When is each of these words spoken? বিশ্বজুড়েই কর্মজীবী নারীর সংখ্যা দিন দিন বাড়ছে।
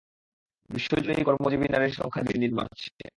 বিশ্বজুড়েই 0.69 1.25
কর্মজীবী 1.27 1.67
নারীর 1.67 1.97
সংখ্যা 1.99 2.21
দিন 2.21 2.37
দিন 2.43 2.51
বাড়ছে। 2.57 2.87